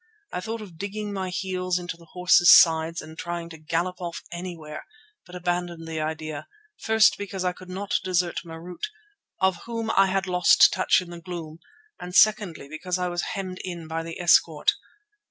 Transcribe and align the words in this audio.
I 0.31 0.39
thought 0.41 0.63
of 0.63 0.79
digging 0.79 1.13
my 1.13 1.29
heels 1.29 1.77
into 1.77 1.95
the 1.95 2.07
horse's 2.13 2.51
sides 2.59 3.03
and 3.03 3.15
trying 3.19 3.49
to 3.49 3.59
gallop 3.59 4.01
off 4.01 4.23
anywhere, 4.31 4.83
but 5.27 5.35
abandoned 5.35 5.87
the 5.87 5.99
idea, 6.01 6.47
first 6.79 7.19
because 7.19 7.45
I 7.45 7.53
could 7.53 7.69
not 7.69 7.99
desert 8.03 8.39
Marût, 8.43 8.81
of 9.39 9.57
whom 9.65 9.91
I 9.95 10.07
had 10.07 10.25
lost 10.25 10.73
touch 10.73 11.01
in 11.01 11.11
the 11.11 11.21
gloom, 11.21 11.59
and 11.99 12.15
secondly 12.15 12.67
because 12.67 12.97
I 12.97 13.09
was 13.09 13.21
hemmed 13.37 13.59
in 13.63 13.87
by 13.87 14.01
the 14.01 14.19
escort. 14.19 14.73